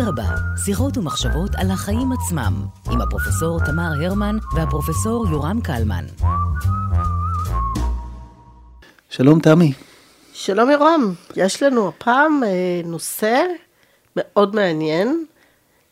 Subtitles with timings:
[0.00, 0.34] אדרבה,
[0.64, 2.54] שיחות ומחשבות על החיים עצמם,
[2.90, 6.04] עם הפרופסור תמר הרמן והפרופסור יורם קלמן.
[9.10, 9.72] שלום תמי.
[10.32, 13.42] שלום יורם, יש לנו הפעם אה, נושא
[14.16, 15.24] מאוד מעניין,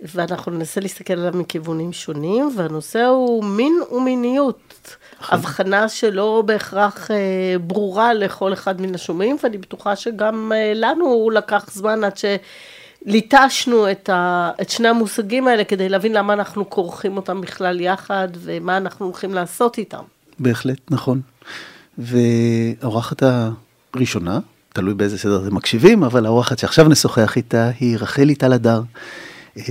[0.00, 4.96] ואנחנו ננסה להסתכל עליו מכיוונים שונים, והנושא הוא מין ומיניות.
[5.20, 5.38] נכון.
[5.38, 7.16] הבחנה שלא בהכרח אה,
[7.60, 12.16] ברורה לכל אחד מן השומעים, ואני בטוחה שגם אה, לנו לקח זמן עד
[13.06, 18.28] שליטשנו את, ה, את שני המושגים האלה כדי להבין למה אנחנו כורכים אותם בכלל יחד,
[18.38, 20.02] ומה אנחנו הולכים לעשות איתם.
[20.38, 21.20] בהחלט, נכון.
[21.98, 23.22] והאורחת
[23.94, 24.38] הראשונה,
[24.72, 28.82] תלוי באיזה סדר אתם מקשיבים, אבל האורחת שעכשיו נשוחח איתה היא רחלי טל הדר.
[29.58, 29.64] אה,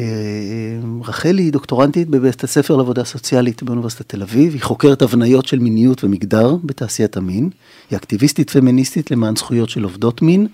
[1.04, 6.04] רחלי היא דוקטורנטית בבית הספר לעבודה סוציאלית באוניברסיטת תל אביב, היא חוקרת הבניות של מיניות
[6.04, 7.50] ומגדר בתעשיית המין,
[7.90, 10.48] היא אקטיביסטית פמיניסטית למען זכויות של עובדות מין,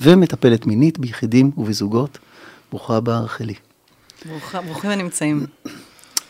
[0.00, 2.18] ומטפלת מינית ביחידים ובזוגות.
[2.70, 3.54] ברוכה הבאה, רחלי.
[4.66, 5.46] ברוכים הנמצאים.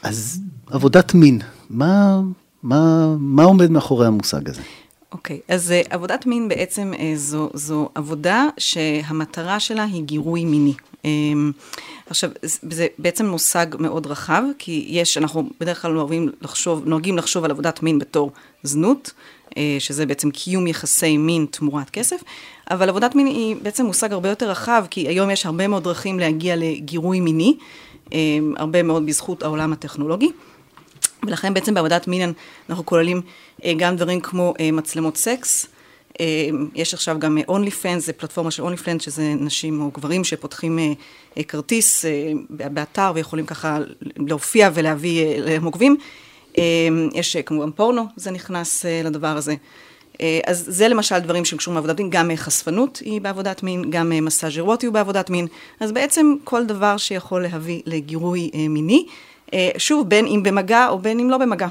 [0.03, 2.20] אז עבודת מין, מה,
[2.62, 4.62] מה, מה עומד מאחורי המושג הזה?
[5.12, 10.45] אוקיי, okay, אז uh, עבודת מין בעצם uh, זו, זו עבודה שהמטרה שלה היא גירוי
[10.45, 10.75] מיני.
[11.03, 11.06] Um,
[12.06, 17.45] עכשיו, זה בעצם מושג מאוד רחב, כי יש, אנחנו בדרך כלל נוהגים לחשוב, נוהגים לחשוב
[17.45, 19.12] על עבודת מין בתור זנות,
[19.50, 22.20] uh, שזה בעצם קיום יחסי מין תמורת כסף,
[22.70, 26.19] אבל עבודת מין היא בעצם מושג הרבה יותר רחב, כי היום יש הרבה מאוד דרכים
[26.19, 27.56] להגיע לגירוי מיני,
[28.06, 28.12] um,
[28.56, 30.30] הרבה מאוד בזכות העולם הטכנולוגי.
[31.27, 32.33] ולכן בעצם בעבודת מין
[32.70, 33.20] אנחנו כוללים
[33.64, 35.66] אה, גם דברים כמו אה, מצלמות סקס,
[36.20, 40.24] אה, יש עכשיו גם אונלי פנס, זה פלטפורמה של אונלי פנס, שזה נשים או גברים
[40.24, 40.78] שפותחים
[41.48, 42.05] כרטיס
[42.50, 43.78] באתר ויכולים ככה
[44.16, 45.96] להופיע ולהביא למוגבים.
[47.14, 49.55] יש כמובן פורנו, זה נכנס לדבר הזה.
[50.47, 54.86] אז זה למשל דברים שקשורים לעבודת מין, גם חשפנות היא בעבודת מין, גם מסאז' אירוטי
[54.86, 55.47] הוא בעבודת מין,
[55.80, 59.06] אז בעצם כל דבר שיכול להביא לגירוי מיני.
[59.55, 61.68] אה, שוב, בין אם במגע או בין אם לא במגע.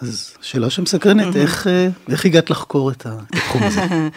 [0.00, 3.80] אז שאלה שמסקרנת, איך, אה, איך הגעת לחקור את התחום הזה?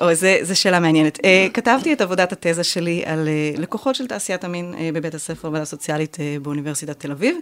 [0.00, 1.18] או, זה, זה שאלה מעניינת.
[1.18, 1.22] Uh,
[1.54, 5.64] כתבתי את עבודת התזה שלי על uh, לקוחות של תעשיית המין uh, בבית הספר ועדה
[5.64, 7.36] סוציאלית uh, באוניברסיטת תל אביב.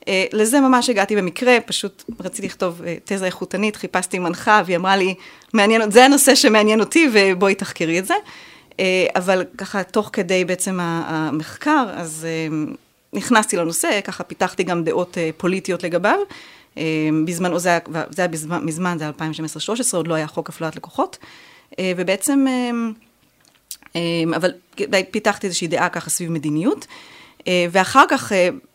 [0.00, 4.96] Uh, לזה ממש הגעתי במקרה, פשוט רציתי לכתוב uh, תזה איכותנית, חיפשתי מנחה, והיא אמרה
[4.96, 5.14] לי,
[5.52, 8.14] מעניין, זה הנושא שמעניין אותי, ובואי תחקרי את זה.
[8.70, 8.80] Uh,
[9.16, 12.76] אבל ככה, תוך כדי בעצם המחקר, אז uh,
[13.12, 16.18] נכנסתי לנושא, ככה פיתחתי גם דעות אה, פוליטיות לגביו.
[16.78, 17.78] אה, בזמנו, זה היה,
[18.10, 19.32] זה היה בזמן, מזמן, זה היה
[19.92, 21.18] 2012-2013, עוד לא היה חוק הפללת לקוחות.
[21.78, 22.46] אה, ובעצם,
[24.36, 24.52] אבל
[25.10, 26.86] פיתחתי איזושהי דעה ככה סביב מדיניות.
[27.70, 28.32] ואחר כך,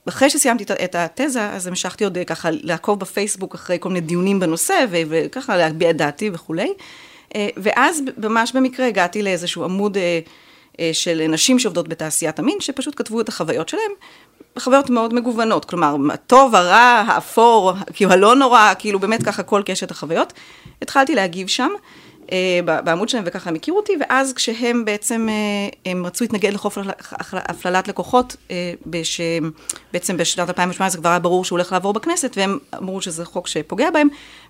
[0.09, 4.85] אחרי שסיימתי את התזה, אז המשכתי עוד ככה לעקוב בפייסבוק אחרי כל מיני דיונים בנושא,
[4.89, 6.73] וככה להגביה את דעתי וכולי.
[7.37, 9.97] ואז ממש במקרה הגעתי לאיזשהו עמוד
[10.93, 13.91] של נשים שעובדות בתעשיית המין, שפשוט כתבו את החוויות שלהם,
[14.59, 19.91] חוויות מאוד מגוונות, כלומר, הטוב, הרע, האפור, כאילו הלא נורא, כאילו באמת ככה כל קשת
[19.91, 20.33] החוויות.
[20.81, 21.69] התחלתי להגיב שם.
[22.33, 26.77] אה, בעמוד שלהם וככה הם הכירו אותי, ואז כשהם בעצם, אה, הם רצו להתנגד לחוף
[27.31, 28.73] הפללת לקוחות, אה,
[29.03, 33.91] שבעצם בשנת 2018 כבר היה ברור שהוא הולך לעבור בכנסת, והם אמרו שזה חוק שפוגע
[33.91, 34.07] בהם,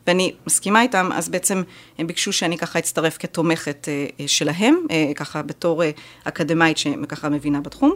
[0.08, 1.64] ואני מסכימה איתם, אז בעצם
[1.98, 3.88] הם ביקשו שאני ככה אצטרף כתומכת
[4.28, 4.76] שלהם,
[5.16, 5.84] ככה בתור
[6.24, 7.94] אקדמאית שככה מבינה בתחום.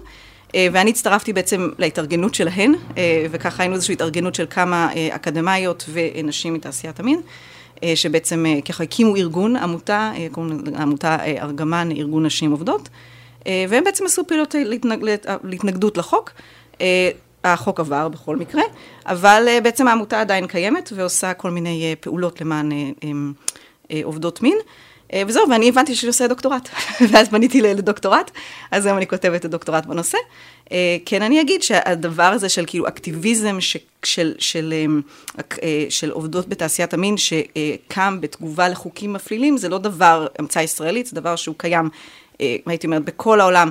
[0.53, 2.73] ואני הצטרפתי בעצם להתארגנות שלהן,
[3.31, 7.21] וככה היינו איזושהי התארגנות של כמה אקדמאיות ונשים מתעשיית המין,
[7.95, 10.11] שבעצם ככה הקימו ארגון, עמותה,
[10.77, 12.89] עמותה ארגמן, ארגון נשים עובדות,
[13.45, 15.05] והם בעצם עשו פעילות להתנג,
[15.43, 16.31] להתנגדות לחוק.
[17.43, 18.63] החוק עבר בכל מקרה,
[19.05, 22.71] אבל בעצם העמותה עדיין קיימת ועושה כל מיני פעולות למען
[24.03, 24.57] עובדות מין.
[25.13, 26.69] אה, וזהו, ואני הבנתי שאני עושה דוקטורט,
[27.11, 28.31] ואז פניתי לדוקטורט,
[28.71, 30.17] אז היום אני כותבת את הדוקטורט בנושא.
[30.71, 34.73] אה, כן, אני אגיד שהדבר הזה של כאילו אקטיביזם ש, של, של,
[35.63, 41.15] אה, של עובדות בתעשיית המין, שקם בתגובה לחוקים מפלילים, זה לא דבר המצאה ישראלית, זה
[41.15, 41.89] דבר שהוא קיים,
[42.39, 43.69] הייתי אומרת, בכל העולם.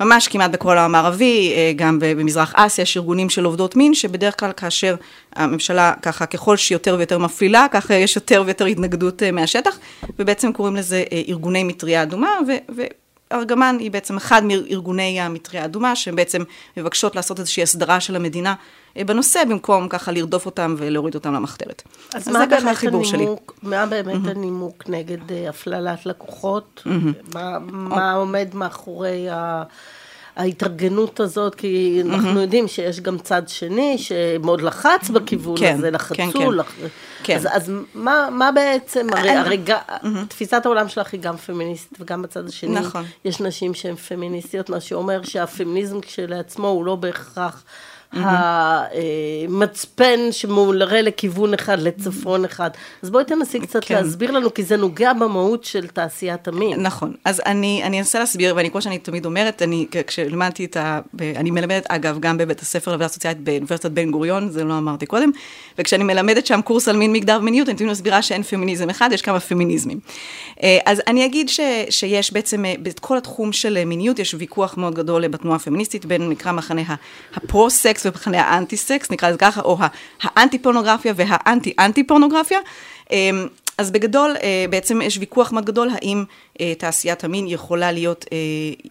[0.00, 4.40] ממש כמעט בכל העולם הערבי, אה, גם במזרח אסיה יש ארגונים של עובדות מין, שבדרך
[4.40, 4.94] כלל כאשר
[5.32, 9.78] הממשלה ככה, ככל שהיא יותר ויותר מפלילה, ככה יש יותר ויותר התנגדות אה, מהשטח,
[10.18, 12.82] ובעצם קוראים לזה אה, ארגוני מטריה אדומה, ו...
[13.32, 16.42] ארגמן היא בעצם אחד מארגוני המטריה האדומה, שהן בעצם
[16.76, 18.54] מבקשות לעשות איזושהי הסדרה של המדינה
[18.96, 21.82] בנושא, במקום ככה לרדוף אותם ולהוריד אותם למחתרת.
[22.14, 22.76] אז, אז מה באמת
[23.12, 23.58] הנימוק.
[23.62, 24.30] מה באמת mm-hmm.
[24.30, 25.18] הנימוק נגד
[25.48, 26.82] הפללת לקוחות?
[26.86, 27.34] Mm-hmm.
[27.34, 29.62] מה, מה עומד מאחורי ה...
[30.36, 35.94] ההתארגנות הזאת, כי אנחנו יודעים שיש גם צד שני שמאוד לחץ בכיוון כן, הזה, כן,
[35.94, 36.48] לחצו, כן.
[36.52, 36.72] לח...
[37.22, 37.36] כן.
[37.36, 39.72] אז, אז מה, מה בעצם, הרי, אני- הרי ג...
[40.28, 43.04] תפיסת העולם שלך היא גם פמיניסטית וגם בצד השני, נכון.
[43.24, 47.64] יש נשים שהן פמיניסטיות, מה שאומר שהפמיניזם כשלעצמו הוא לא בהכרח
[49.48, 52.70] המצפן שמעולרה לכיוון אחד, לצפון אחד.
[53.02, 53.94] אז בואי תנסי קצת כן.
[53.94, 56.82] להסביר לנו, כי זה נוגע במהות של תעשיית המין.
[56.82, 60.76] נכון, אז אני, אני אנסה להסביר, ואני, כמו שאני תמיד אומרת, אני, כ- כשלימדתי את
[60.76, 61.00] ה...
[61.36, 65.30] אני מלמדת, אגב, גם בבית הספר לעבודה סוציאלית באוניברסיטת בן גוריון, זה לא אמרתי קודם,
[65.78, 69.22] וכשאני מלמדת שם קורס על מין, מגדר ומיניות, אני תמיד מסבירה שאין פמיניזם אחד, יש
[69.22, 70.00] כמה פמיניזמים.
[70.62, 71.60] אה, אז אני אגיד ש,
[71.90, 76.52] שיש בעצם, אה, בכל התחום של מיניות, יש ויכוח מאוד גדול בתנועה הפמיניסטית, בין נקרא
[76.52, 76.82] מחנה
[78.06, 79.86] ה- הפרו-סקס ומחנה האנטי-סקס, נקרא לזה ככה, או ה-
[80.22, 82.58] האנטי-פורנוגרפיה והאנטי-אנטי-פורנוגרפיה.
[83.10, 83.46] אמ,
[83.78, 86.24] אז בגדול, אה, בעצם יש ויכוח מאוד גדול, האם
[86.60, 88.38] אה, תעשיית המין יכולה להיות, אה,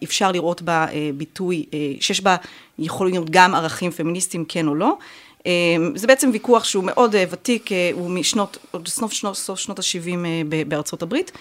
[0.04, 1.64] אפשר לראות בה ביטוי,
[2.00, 2.36] שיש בה,
[2.78, 4.96] יכול להיות גם ערכים פמיניסטיים, כן או לא.
[5.46, 5.52] אה,
[5.94, 9.78] זה בעצם ויכוח שהוא מאוד אה, ותיק, אה, הוא משנות, עוד סוף שנות, סוף שנות
[9.78, 11.32] ה-70 בארצות הברית.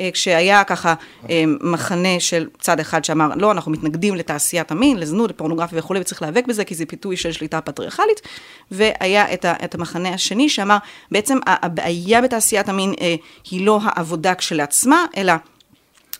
[0.00, 0.94] אה, כשהיה ככה
[1.30, 6.22] אה, מחנה של צד אחד שאמר, לא, אנחנו מתנגדים לתעשיית המין, לזנות, לפורנוגרפיה וכולי, וצריך
[6.22, 8.20] להיאבק בזה, כי זה פיתוי של שליטה פטריארכלית,
[8.70, 10.76] והיה את, ה, את המחנה השני שאמר,
[11.10, 13.14] בעצם הבעיה בתעשיית המין אה,
[13.50, 15.32] היא לא העבודה כשלעצמה, אלא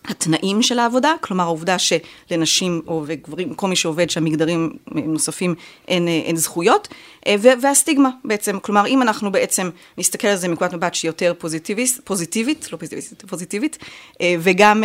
[0.08, 5.54] התנאים של העבודה, כלומר העובדה שלנשים או וגברים, כל מי שעובד שם, מגדרים נוספים,
[5.88, 6.88] אין, אה, אין זכויות,
[7.26, 11.32] אה, ו- והסטיגמה בעצם, כלומר אם אנחנו בעצם נסתכל על זה מנקודת מבט שהיא יותר
[11.38, 13.78] פוזיטיביסט, פוזיטיבית, לא פוזיטיבית, פוזיטיבית,
[14.20, 14.84] אה, וגם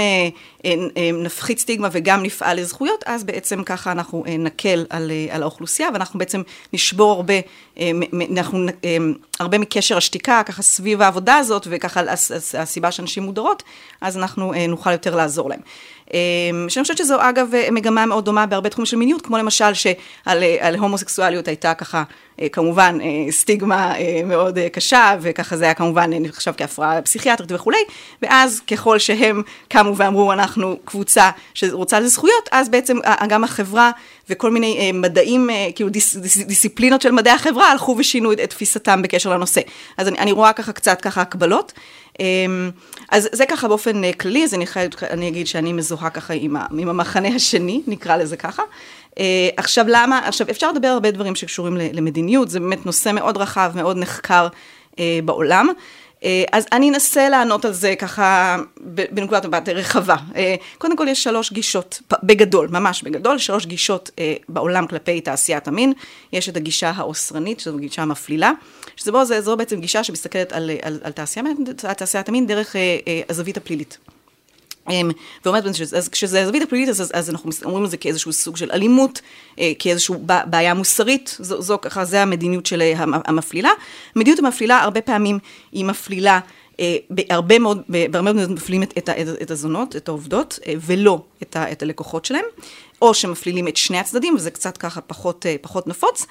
[1.13, 6.41] נפחית סטיגמה וגם נפעל לזכויות, אז בעצם ככה אנחנו נקל על, על האוכלוסייה, ואנחנו בעצם
[6.73, 7.33] נשבור הרבה,
[8.31, 8.65] אנחנו,
[9.39, 13.63] הרבה מקשר השתיקה, ככה סביב העבודה הזאת, וככה הס- הס- הסיבה שאנשים מודרות,
[14.01, 15.59] אז אנחנו נוכל יותר לעזור להם.
[16.13, 16.19] אה,
[16.67, 20.43] שאני חושבת שזו אגב אה, מגמה מאוד דומה בהרבה תחומים של מיניות, כמו למשל שעל
[20.43, 22.03] אה, הומוסקסואליות הייתה ככה,
[22.41, 22.97] אה, כמובן,
[23.29, 23.93] סטיגמה
[24.25, 27.77] מאוד קשה, וככה זה היה כמובן נחשב כהפרעה פסיכיאטרית וכולי,
[28.21, 32.97] ואז ככל שהם קמו ואמרו, אנחנו קבוצה שרוצה לזכויות, אז בעצם
[33.27, 33.91] גם החברה
[34.29, 39.01] וכל מיני מדעים, כאילו דיס, דיס, דיסציפלינות של מדעי החברה, הלכו ושינו את, את תפיסתם
[39.01, 39.61] בקשר לנושא.
[39.97, 41.73] אז אני, אני רואה ככה קצת ככה הקבלות.
[42.19, 42.71] אמ,
[43.11, 46.65] אז זה ככה באופן כללי, אז אני חייבת, אני אגיד שאני מזוהה ככה עם, ה,
[46.77, 48.63] עם המחנה השני, נקרא לזה ככה.
[49.19, 53.71] אה, עכשיו למה, עכשיו אפשר לדבר הרבה דברים שקשורים למדיניות, זה באמת נושא מאוד רחב,
[53.75, 54.47] מאוד נחקר
[54.99, 55.67] אה, בעולם.
[56.23, 58.57] אה, אז אני אנסה לענות על זה ככה
[59.11, 60.15] בנקודת מבט רחבה.
[60.77, 64.11] קודם כל יש שלוש גישות, בגדול, ממש בגדול, שלוש גישות
[64.49, 65.93] בעולם כלפי תעשיית המין.
[66.33, 68.51] יש את הגישה האוסרנית, שזו גישה המפלילה,
[68.95, 71.45] שזה בו, זה, זו בעצם גישה שמסתכלת על, על, על תעשיית,
[71.97, 72.75] תעשיית המין דרך
[73.29, 73.97] הזווית הפלילית.
[74.89, 75.11] אמ,
[75.45, 75.63] ואומרת,
[75.97, 79.21] אז כשזה הזווית הפלילית, אז, אז אנחנו אומרים את זה כאיזשהו סוג של אלימות,
[79.59, 80.15] אה, כאיזושהי
[80.45, 83.69] בעיה מוסרית, זו, זו ככה, זה המדיניות של אה, המ- המפלילה.
[84.15, 85.39] המדיניות המפלילה, הרבה פעמים
[85.71, 86.39] היא מפלילה,
[86.79, 91.55] אה, בהרבה מאוד, בהרבה מאוד מפלילים את, את, ה- את הזונות, את העובדות, ולא את,
[91.55, 92.45] ה, את הלקוחות שלהם,
[93.03, 96.25] או שמפלילים את שני הצדדים, וזה קצת ככה פחות, אה, פחות נפוץ.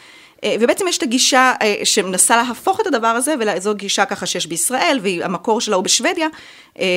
[0.45, 4.47] אה, ובעצם יש את הגישה אה, שמנסה להפוך את הדבר הזה, וזו גישה ככה שיש
[4.47, 6.29] בישראל, והמקור שלה הוא בשוודיה,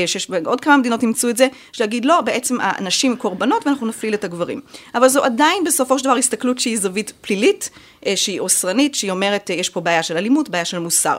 [0.06, 4.24] שיש בעוד כמה מדינות אימצו את זה, שלהגיד לא, בעצם הנשים קורבנות ואנחנו נפליל את
[4.24, 4.62] הגברים.
[4.95, 7.69] אבל זו עדיין בסופו של דבר הסתכלות שהיא זווית פלילית,
[8.16, 11.18] שהיא אוסרנית, שהיא אומרת, יש פה בעיה של אלימות, בעיה של מוסר.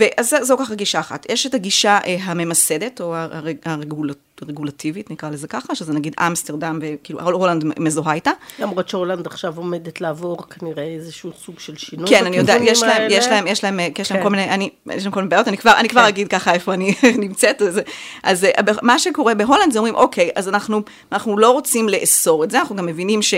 [0.00, 1.26] אה, ואז זו- ככה גישה אחת.
[1.30, 4.10] יש את הגישה אה, הממסדת, או הרג, הרגול,
[4.42, 8.30] הרגולטיבית, נקרא לזה ככה, שזה נגיד אמסטרדם, וכאילו הולנד מזוהה איתה.
[8.58, 13.10] למרות שהולנד עכשיו עומדת לעבור כנראה איזשהו סוג של שינוי כן, אני יודעת, יש להם,
[13.10, 13.26] יש.
[13.26, 14.24] להם, יש להם, יש להם כן.
[14.24, 16.06] כל מיני, אני, יש להם כל מיני בעיות, אני כבר, אני כבר כן.
[16.06, 16.94] אגיד ככה איפה אני
[17.24, 17.80] נמצאת, אז,
[18.22, 18.50] אז אה,
[18.82, 20.82] מה שקורה בהולנד זה אומרים, אוקיי, אז אנחנו,
[21.12, 23.34] אנחנו לא רוצים לאסור את זה, אנחנו גם מבינים ש...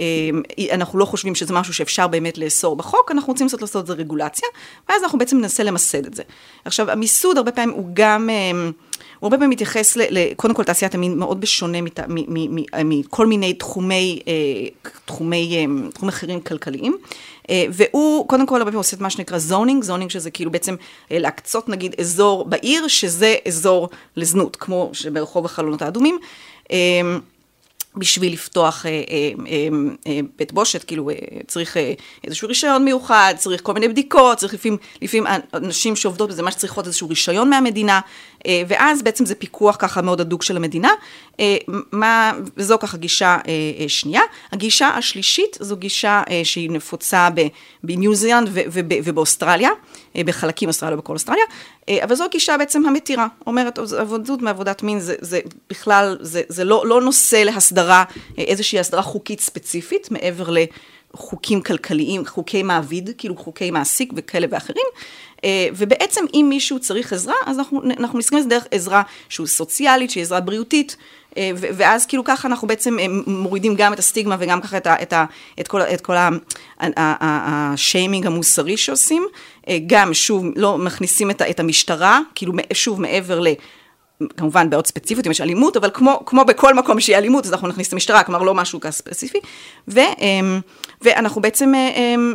[0.00, 3.86] אה, אנחנו לא חושבים שזה משהו שאפשר באמת לאסור בחוק, אנחנו רוצים לעשות לעשות את
[3.86, 4.48] זה רגולציה,
[4.88, 6.22] ואז אנחנו בעצם ננסה למסד את זה.
[6.64, 8.50] עכשיו, המיסוד הרבה פעמים הוא גם, אה,
[9.18, 11.78] הוא הרבה פעמים מתייחס, ל, ל, קודם כל תעשיית המין מאוד בשונה
[12.84, 14.32] מכל מיני תחומי, אה,
[15.04, 16.96] תחומי, אה, תחומים אחרים כלכליים.
[17.50, 20.74] אה, והוא קודם כל הרבה פעמים עושה את מה שנקרא זונינג, זונינג שזה כאילו בעצם
[21.12, 26.18] אה, להקצות נגיד אזור בעיר, שזה אזור לזנות, כמו שברחוב החלונות האדומים.
[27.98, 29.68] בשביל לפתוח אה, אה, אה,
[30.06, 31.14] אה, בית בושת, כאילו אה,
[31.46, 31.92] צריך אה,
[32.24, 36.86] איזשהו רישיון מיוחד, צריך כל מיני בדיקות, צריך לפעמים, לפעמים אנשים שעובדות בזה, מה שצריכות
[36.86, 38.00] איזשהו רישיון מהמדינה,
[38.46, 40.90] אה, ואז בעצם זה פיקוח ככה מאוד הדוק של המדינה,
[41.40, 41.56] אה,
[41.92, 44.22] מה, וזו ככה גישה אה, אה, שנייה.
[44.52, 47.28] הגישה השלישית זו גישה אה, שהיא נפוצה
[47.82, 48.48] בניו זילנד
[49.04, 49.70] ובאוסטרליה,
[50.16, 51.44] אה, בחלקים אוסטרליה ובכל אוסטרליה,
[52.04, 55.40] אבל זו הגישה בעצם המתירה, אומרת עבודות מעבודת מין זה, זה
[55.70, 58.04] בכלל, זה, זה לא, לא נושא להסדרה הסדרה,
[58.38, 60.50] איזושהי הסדרה חוקית ספציפית, מעבר
[61.14, 64.86] לחוקים כלכליים, חוקי מעביד, כאילו חוקי מעסיק וכאלה ואחרים.
[65.76, 70.10] ובעצם אם מישהו צריך עזרה, אז אנחנו, אנחנו מסתכלים על זה דרך עזרה שהוא סוציאלית,
[70.10, 70.96] שהיא עזרה בריאותית,
[71.56, 75.24] ואז כאילו ככה אנחנו בעצם מורידים גם את הסטיגמה וגם ככה את, ה, את, ה,
[75.60, 76.14] את כל, את כל
[76.80, 79.26] השיימינג המוסרי שעושים.
[79.86, 83.48] גם, שוב, לא מכניסים את, את המשטרה, כאילו שוב מעבר ל...
[84.36, 87.68] כמובן בעוד ספציפיות, אם יש אלימות, אבל כמו, כמו בכל מקום שיהיה אלימות, אז אנחנו
[87.68, 89.38] נכניס את המשטרה, כלומר לא משהו כזה ספציפי.
[89.88, 90.00] ו,
[91.02, 91.72] ואנחנו בעצם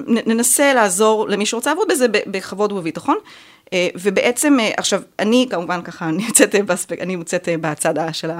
[0.05, 3.17] ננסה לעזור למי שרוצה לעבוד בזה בכבוד ובביטחון.
[3.95, 8.31] ובעצם, עכשיו, אני כמובן ככה, אני יוצאת באספק, אני מוצאת בצד של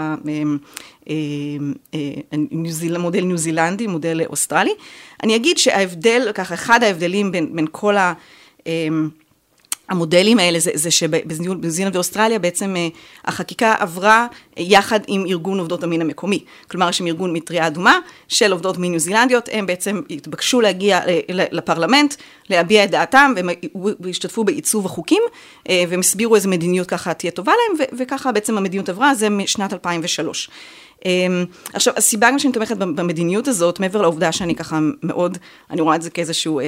[2.95, 4.73] המודל ניו זילנדי, מודל אוסטרלי.
[5.23, 8.13] אני אגיד שההבדל, ככה, אחד ההבדלים בין, בין כל ה...
[9.89, 12.75] המודלים האלה זה, זה שבניו זילנד ואוסטרליה בעצם
[13.25, 16.43] החקיקה עברה יחד עם ארגון עובדות המין המקומי.
[16.67, 20.99] כלומר, יש שם ארגון מטריה אדומה של עובדות מין ניו זילנדיות, הם בעצם התבקשו להגיע
[21.29, 22.15] לפרלמנט,
[22.49, 23.49] להביע את דעתם, והם
[24.09, 25.21] השתתפו בעיצוב החוקים,
[25.69, 30.49] והם הסבירו איזה מדיניות ככה תהיה טובה להם, וככה בעצם המדיניות עברה, זה משנת 2003.
[31.73, 35.37] עכשיו, הסיבה גם שאני תומכת במדיניות הזאת, מעבר לעובדה שאני ככה מאוד,
[35.69, 36.59] אני רואה את זה כאיזשהו,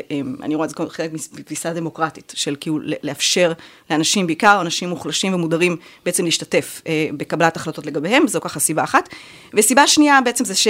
[0.43, 3.53] אני רואה את זה כחלק מתפיסה דמוקרטית, של כאילו לאפשר
[3.89, 6.81] לאנשים, בעיקר אנשים מוחלשים ומודרים, בעצם להשתתף
[7.17, 9.09] בקבלת החלטות לגביהם, זו ככה סיבה אחת.
[9.53, 10.67] וסיבה שנייה בעצם זה ש...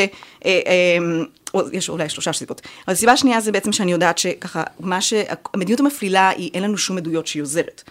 [1.72, 2.62] יש אולי שלושה סיבות.
[2.88, 6.98] אבל הסיבה השנייה זה בעצם שאני יודעת שככה, מה שהמדיניות המפלילה היא, אין לנו שום
[6.98, 7.84] עדויות שהיא עוזרת.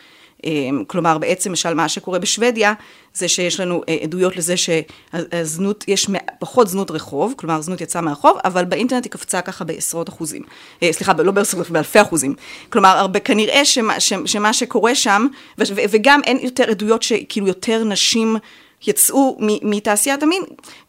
[0.86, 2.72] כלומר, בעצם, למשל, מה שקורה בשוודיה,
[3.14, 6.06] זה שיש לנו עדויות לזה שהזנות, יש
[6.38, 10.42] פחות זנות רחוב, כלומר, זנות יצאה מהרחוב, אבל באינטרנט היא קפצה ככה בעשרות אחוזים.
[10.90, 12.34] סליחה, לא בעשרות, באלפי אחוזים.
[12.70, 15.26] כלומר, הרבה, כנראה שמה, שמה שקורה שם,
[15.90, 18.36] וגם אין יותר עדויות שכאילו יותר נשים...
[18.86, 20.42] יצאו מתעשיית המין,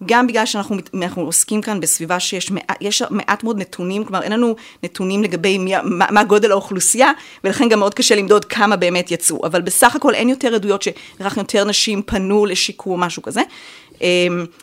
[0.06, 4.56] גם בגלל שאנחנו עוסקים כאן בסביבה שיש מעט, יש מעט מאוד נתונים, כלומר אין לנו
[4.84, 7.12] נתונים לגבי מי, מה, מה גודל האוכלוסייה,
[7.44, 11.38] ולכן גם מאוד קשה למדוד כמה באמת יצאו, אבל בסך הכל אין יותר עדויות שרק
[11.38, 13.42] יותר נשים פנו לשיקום או משהו כזה.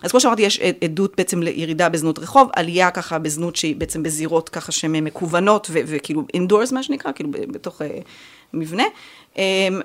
[0.03, 4.49] אז כמו שאמרתי, יש עדות בעצם לירידה בזנות רחוב, עלייה ככה בזנות שהיא בעצם בזירות
[4.49, 7.83] ככה שהן מקוונות וכאילו אינדורס מה שנקרא, כאילו בתוך
[8.55, 8.85] מבנה.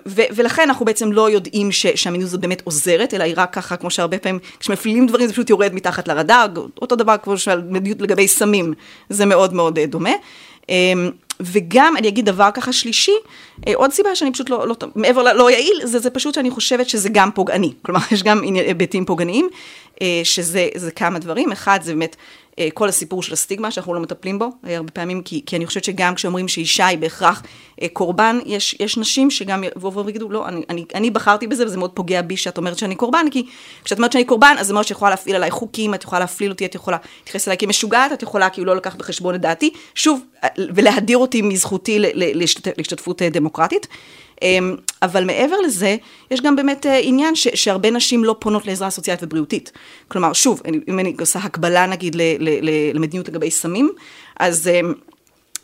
[0.05, 3.77] ו- ולכן אנחנו בעצם לא יודעים ש- שהמיניות הזאת באמת עוזרת, אלא היא רק ככה,
[3.77, 6.45] כמו שהרבה פעמים, כשמפלילים דברים זה פשוט יורד מתחת לרדאר,
[6.81, 8.73] אותו דבר כמו של מדיניות לגבי סמים,
[9.09, 10.11] זה מאוד מאוד דומה.
[11.39, 13.11] וגם אני אגיד דבר ככה שלישי,
[13.75, 17.09] עוד סיבה שאני פשוט לא, לא מעבר ללא יעיל, זה, זה פשוט שאני חושבת שזה
[17.09, 17.73] גם פוגעני.
[17.81, 19.49] כלומר, יש גם היבטים פוגעניים,
[20.23, 21.51] שזה כמה דברים.
[21.51, 22.15] אחד, זה באמת
[22.73, 26.15] כל הסיפור של הסטיגמה שאנחנו לא מטפלים בו הרבה פעמים, כי, כי אני חושבת שגם
[26.15, 27.43] כשאומרים שאישה היא בהכרח
[27.93, 31.91] קורבן, יש, יש נשים שגם יבואו ויגידו, לא, אני, אני, אני בחרתי בזה וזה מאוד
[31.91, 33.45] פוגע בי שאת אומרת שאני קורבן, כי
[33.83, 36.65] כשאת אומרת שאני קורבן, אז זה מאוד שיכולה להפעיל עליי חוקים, את יכולה להפליל אותי,
[36.65, 40.21] את יכולה להתייחס אליי כמשוגעת, את יכולה כאילו לא לקחת בחשבון את דעתי, שוב,
[40.57, 41.99] ולהדיר אותי מזכותי
[42.77, 43.87] להשתתפות דמוקרטית.
[45.01, 45.95] אבל מעבר לזה,
[46.31, 49.71] יש גם באמת עניין ש, שהרבה נשים לא פונות לעזרה סוציאלית ובריאותית.
[50.07, 52.15] כלומר, שוב, אם אני עושה הקבלה נגיד
[52.93, 53.91] למדיניות לגבי סמים,
[54.39, 54.69] אז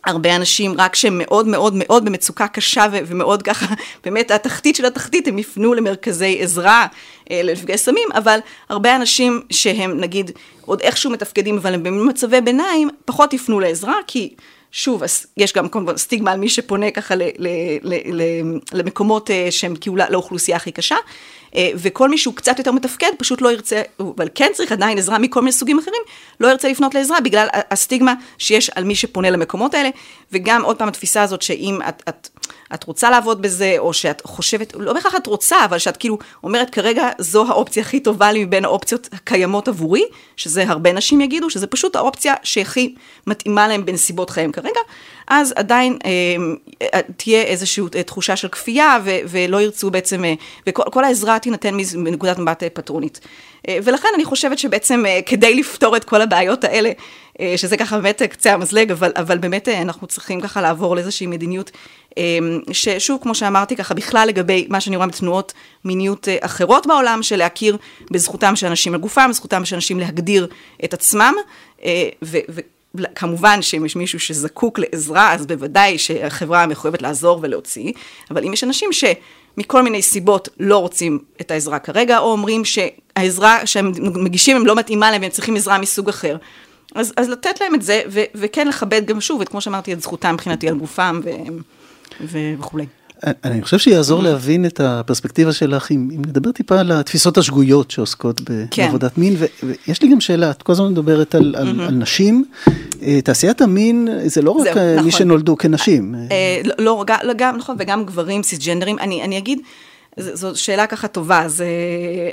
[0.05, 3.65] הרבה אנשים רק שהם מאוד מאוד מאוד במצוקה קשה ומאוד ככה,
[4.03, 6.87] באמת התחתית של התחתית, הם יפנו למרכזי עזרה
[7.29, 8.39] לנפגעי סמים, אבל
[8.69, 10.31] הרבה אנשים שהם נגיד
[10.65, 14.33] עוד איכשהו מתפקדים, אבל הם במצבי ביניים, פחות יפנו לעזרה, כי
[14.75, 15.03] שוב,
[15.37, 17.47] יש גם כמובן סטיגמה על מי שפונה ככה ל, ל,
[17.83, 18.21] ל, ל,
[18.73, 20.95] למקומות שהם כאילו לאוכלוסייה הכי קשה,
[21.57, 25.39] וכל מי שהוא קצת יותר מתפקד פשוט לא ירצה, אבל כן צריך עדיין עזרה מכל
[25.39, 26.01] מיני סוגים אחרים,
[26.39, 29.89] לא ירצה לפנות לעזרה בגלל הסטיגמה שיש על מי שפונה למקומות האלה,
[30.31, 32.29] וגם עוד פעם התפיסה הזאת שאם את, את,
[32.73, 36.69] את רוצה לעבוד בזה, או שאת חושבת, לא בהכרח את רוצה, אבל שאת כאילו אומרת
[36.69, 40.03] כרגע זו האופציה הכי טובה לי מבין האופציות הקיימות עבורי,
[40.35, 42.95] שזה הרבה נשים יגידו, שזה פשוט האופציה שהכי
[43.27, 44.79] מתאימה להם בנסיבות חייהם כרגע,
[45.35, 50.33] אז עדיין אה, תהיה איזושהי תחושה של כפייה, ו- ולא ירצו בעצם, אה,
[50.67, 53.19] וכל העזרה תינתן מנקודת מבט פטרונית.
[53.67, 56.91] אה, ולכן אני חושבת שבעצם אה, כדי לפתור את כל הבעיות האלה,
[57.39, 61.71] אה, שזה ככה באמת קצה המזלג, אבל, אבל באמת אנחנו צריכים ככה לעבור לאיזושהי מדיניות,
[62.71, 65.53] ששוב, כמו שאמרתי, ככה בכלל לגבי מה שאני רואה בתנועות
[65.85, 67.77] מיניות אחרות בעולם, של להכיר
[68.11, 70.47] בזכותם של אנשים לגופם, בזכותם של אנשים להגדיר
[70.83, 71.33] את עצמם,
[72.23, 72.37] ו...
[72.49, 72.61] ו
[73.15, 77.91] כמובן שאם יש מישהו שזקוק לעזרה, אז בוודאי שהחברה מחויבת לעזור ולהוציא,
[78.31, 83.65] אבל אם יש אנשים שמכל מיני סיבות לא רוצים את העזרה כרגע, או אומרים שהעזרה
[83.65, 86.37] שהם מגישים הם לא מתאימה להם והם צריכים עזרה מסוג אחר,
[86.95, 90.01] אז, אז לתת להם את זה, ו, וכן לכבד גם שוב, את כמו שאמרתי, את
[90.01, 91.29] זכותם מבחינתי על גופם ו,
[92.21, 92.85] ו, וכולי.
[93.43, 98.41] אני חושב שיעזור להבין את הפרספקטיבה שלך, אם, אם נדבר טיפה על התפיסות השגויות שעוסקות
[98.71, 98.85] כן.
[98.85, 102.45] בעבודת מין, ו, ויש לי גם שאלה, את כל הזמן מדברת על, על, על נשים,
[103.01, 105.05] אה, תעשיית המין זה לא רק זהו, אה, נכון.
[105.05, 106.15] מי שנולדו כנשים.
[106.31, 108.99] אה, לא, לא, גם- לא, גם, נכון, וגם גברים סיסג'נדרים.
[108.99, 109.59] אני, אני אגיד,
[110.17, 111.63] זו שאלה ככה טובה, אז,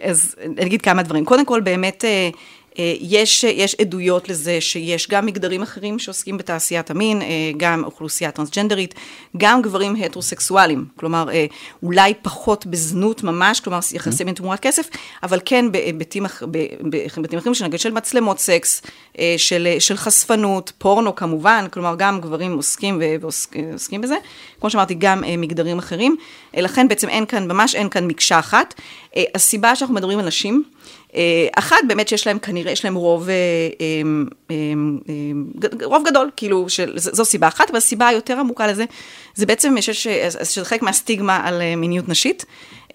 [0.03, 1.25] אז אני אגיד כמה דברים.
[1.25, 2.05] קודם כל, באמת,
[3.01, 8.95] יש, יש עדויות לזה שיש גם מגדרים אחרים שעוסקים בתעשיית המין, אה, גם אוכלוסייה טרנסג'נדרית,
[9.37, 11.47] גם גברים הטרוסקסואלים, כלומר, אה,
[11.83, 14.89] אולי פחות בזנות ממש, כלומר, יחסי מין תמורת כסף,
[15.23, 18.83] אבל כן בהיבטים אחרים, של נגיד של מצלמות סקס,
[19.19, 24.17] אה, של, של חשפנות, פורנו כמובן, כלומר, גם גברים עוסקים ועוסקים עוסקים בזה,
[24.61, 26.17] כמו שאמרתי, גם אה, מגדרים אחרים,
[26.57, 28.75] אה, לכן בעצם אין כאן, ממש אין כאן מקשה אחת.
[29.17, 31.00] אה, הסיבה שאנחנו מדברים על נשים, אה,
[31.57, 33.35] אחת, באמת שיש להם, כנראה יש להם רוב, אה,
[33.81, 34.03] אה,
[34.51, 34.57] אה,
[35.09, 38.85] אה, רוב גדול, כאילו, של, זו סיבה אחת, והסיבה היותר עמוקה לזה,
[39.35, 40.07] זה בעצם שיש,
[40.43, 42.45] שזה חלק מהסטיגמה על אה, מיניות נשית,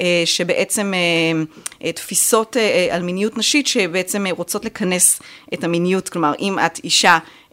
[0.02, 1.44] אה, שבעצם אה,
[1.84, 5.22] אה, תפיסות אה, על מיניות נשית, שבעצם אה, רוצות לכנס
[5.54, 7.45] את המיניות, כלומר, אם את אישה, אה, אה, אה,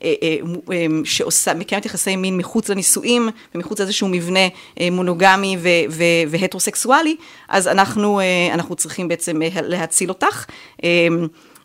[1.04, 4.48] שעושה, מקיימת יחסי מין מחוץ לנישואים ומחוץ לאיזשהו מבנה
[4.80, 7.16] אה, מונוגמי ו- ו- והטרוסקסואלי,
[7.48, 10.46] אז אנחנו, אה, אנחנו צריכים בעצם אה, להציל אותך.
[10.84, 11.08] אה,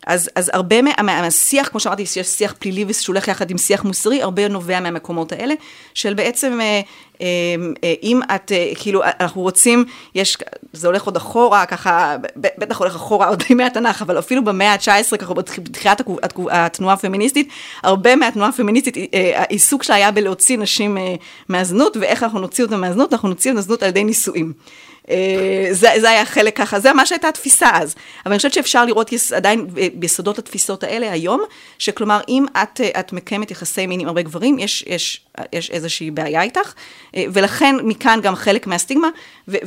[0.08, 3.84] אז, אז הרבה מה, מה, מהשיח, כמו שאמרתי, שיש שיח פלילי ושהולך יחד עם שיח
[3.84, 5.54] מוסרי, הרבה נובע מהמקומות האלה,
[5.94, 6.80] של בעצם, אה, אה, אה,
[8.02, 9.84] אם את, אה, כאילו, אנחנו רוצים,
[10.14, 10.36] יש,
[10.72, 15.16] זה הולך עוד אחורה, ככה, בטח הולך אחורה עוד בימי התנ"ך, אבל אפילו במאה ה-19,
[15.16, 16.00] ככה, בתחילת
[16.50, 17.48] התנועה הפמיניסטית,
[17.82, 21.14] הרבה מהתנועה הפמיניסטית, אה, העיסוק שלה היה בלהוציא נשים אה,
[21.48, 24.52] מהזנות, ואיך אנחנו נוציא אותם מהזנות, אנחנו נוציא אותם מהזנות על ידי נישואים.
[25.10, 27.94] אה, זה, זה היה חלק ככה, זה ממש הייתה התפיסה אז.
[28.26, 31.42] אבל אני חושבת שאפשר לראות יס, עדיין אה, ביסודות התפיסות האלה היום,
[31.78, 35.20] שכלומר, אם את, אה, את מקיימת יחסי מין עם הרבה גברים, יש, יש,
[35.52, 36.72] יש איזושהי בעיה איתך,
[37.16, 39.08] אה, ולכן מכאן גם חלק מהסטיגמה,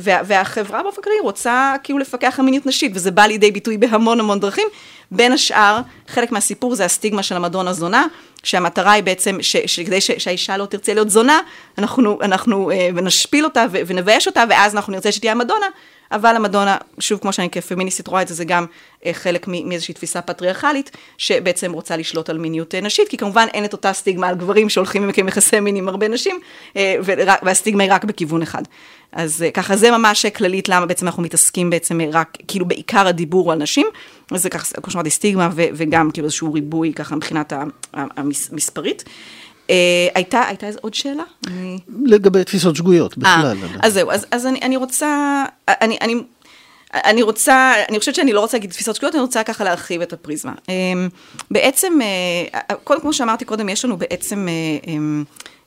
[0.06, 4.40] והחברה באופן כללי רוצה כאילו לפקח על מיניות נשית, וזה בא לידי ביטוי בהמון המון
[4.40, 4.66] דרכים.
[5.10, 8.06] בין השאר, חלק מהסיפור זה הסטיגמה של המדון הזונה,
[8.42, 11.40] שהמטרה היא בעצם, ש, שכדי ש, שהאישה לא תרצה להיות זונה,
[11.78, 15.66] אנחנו, אנחנו אה, נשפיל אותה ו, ונבייש אותה, ואז אנחנו נרצה שתהיה המדונה,
[16.12, 18.66] אבל המדונה, שוב, כמו שאני כפמיניסטית רואה את זה, זה גם
[19.06, 23.64] אה, חלק מאיזושהי תפיסה פטריארכלית, שבעצם רוצה לשלוט על מיניות אה, נשית, כי כמובן אין
[23.64, 26.38] את אותה סטיגמה על גברים שהולכים ומקיימים יחסי מין עם הרבה נשים,
[26.76, 26.96] אה,
[27.42, 28.62] והסטיגמה היא רק בכיוון אחד.
[29.12, 33.06] אז אה, ככה, זה ממש כללית למה בעצם אנחנו מתעסקים בעצם אה, רק, כאילו בעיקר
[33.06, 33.86] הדיבור על נשים,
[34.38, 37.52] זה ככה, כמו שאמרתי, סטיגמה ו- וגם כאילו איזשהו ריבוי ככה מבחינת
[37.94, 39.04] המספרית.
[39.70, 39.74] אה,
[40.14, 41.22] הייתה, הייתה איזו עוד שאלה?
[42.04, 43.30] לגבי תפיסות שגויות בכלל.
[43.46, 46.14] אה, על- אז זהו, אז, אז אני, אני רוצה, אני, אני,
[46.94, 50.12] אני רוצה, אני חושבת שאני לא רוצה להגיד תפיסות שגויות, אני רוצה ככה להרחיב את
[50.12, 50.52] הפריזמה.
[50.68, 51.08] אמ,
[51.50, 54.92] בעצם, אה, קודם כמו שאמרתי קודם, יש לנו בעצם אה,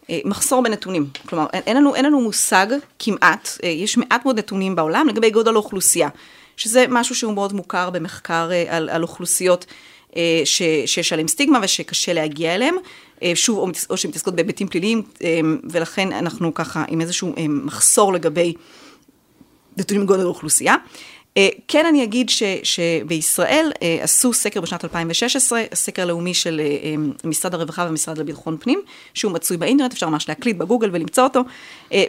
[0.09, 1.07] אה, מחסור בנתונים.
[1.29, 2.67] כלומר, אין, לנו, אין לנו מושג
[2.99, 6.09] כמעט, אה, יש מעט מאוד נתונים בעולם לגבי גודל האוכלוסייה,
[6.57, 9.65] שזה משהו שהוא מאוד מוכר במחקר אה, על, על אוכלוסיות.
[10.15, 12.75] אה, ש, שיש עליהם סטיגמה ושקשה להגיע אליהם,
[13.23, 15.03] אה, שוב, או, או שמתעסקות בהיבטים פליליים,
[15.71, 18.53] ולכן אנחנו ככה עם איזשהו מחסור לגבי
[19.77, 20.75] נתונים בגודל האוכלוסייה.
[21.37, 26.95] אה, כן אני אגיד ש, שבישראל אה, עשו סקר בשנת 2016, סקר לאומי של אה,
[27.23, 28.81] משרד הרווחה והמשרד לביטחון פנים,
[29.13, 31.41] שהוא מצוי באינטרנט, אפשר ממש להקליט בגוגל ולמצוא אותו,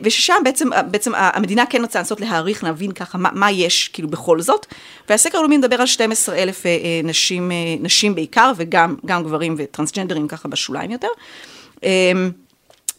[0.03, 4.41] וששם בעצם, בעצם המדינה כן רצה לנסות להעריך, להבין ככה מה, מה יש כאילו בכל
[4.41, 4.67] זאת,
[5.09, 6.63] והסקר הלאומי מדבר על 12 אלף
[7.05, 11.09] נשים, נשים בעיקר, וגם גם גברים וטרנסג'נדרים ככה בשוליים יותר.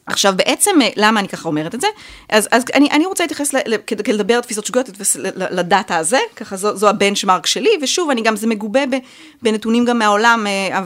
[0.08, 1.88] אה, עכשיו בעצם, אה, למה אני ככה אומרת את זה?
[2.30, 3.52] אז, אז אני, אני רוצה להתייחס,
[3.88, 4.90] כדי, לדבר על תפיסות שגויות,
[5.36, 8.96] לדאטה הזה, ככה זו, זו הבנצ'מארק שלי, ושוב, אני גם, זה מגובה ב,
[9.42, 10.80] בנתונים גם מהעולם, אה,